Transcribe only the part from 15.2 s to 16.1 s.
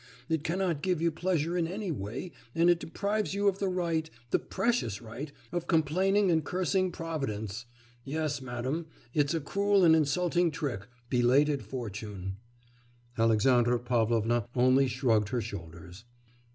her shoulders.